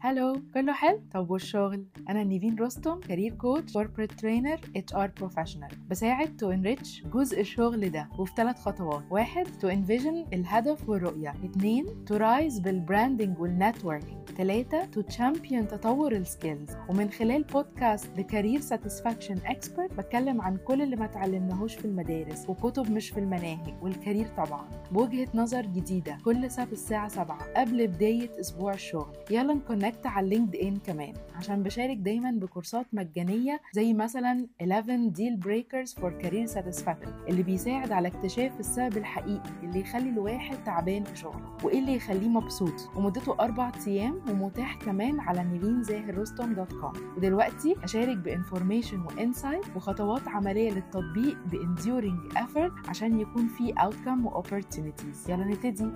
[0.00, 6.36] hello كله حلو؟ طب والشغل؟ أنا نيفين رستم career coach corporate trainer HR professional بساعد
[6.36, 9.02] to enrich جزء الشغل ده وفي ثلاث خطوات.
[9.10, 11.34] واحد to envision الهدف والرؤية.
[11.44, 17.42] اثنين to rise بال branding وال networking ثلاثة to champion تطور ال skills ومن خلال
[17.42, 23.10] بودكاست ال career satisfaction expert بتكلم عن كل اللي ما اتعلمناهوش في المدارس وكتب مش
[23.10, 24.68] في المناهج وال career طبعا.
[24.92, 29.16] بوجهة نظر جديدة كل سبت الساعة 7 قبل بداية أسبوع الشغل.
[29.30, 31.14] يلا ن connect على ال LinkedIn كمان.
[31.34, 37.92] عشان بشارك دايما بكورسات مجانية زي مثلا 11 deal breakers for career satisfaction اللي بيساعد
[37.92, 42.90] على اكتشاف السبب الحقيقي اللي يخلي الواحد تعبان في شغله وإيه اللي يخليه مبسوط.
[42.96, 46.92] ومدته أربع أيام ومتاح كمان على نيفين زاهر رستم dot com.
[47.16, 53.74] ودلوقتي أشارك ب information و insight وخطوات عملية للتطبيق ب enduring effort عشان يكون في
[53.74, 55.90] outcome و opportunities يلا نبتدي.